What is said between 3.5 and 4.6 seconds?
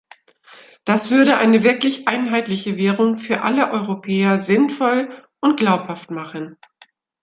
Europäer